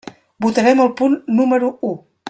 [0.45, 1.97] Votarem el punt número u.